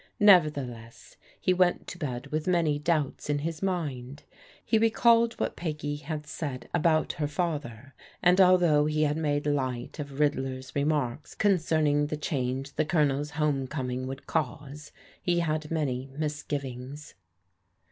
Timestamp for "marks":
10.85-11.35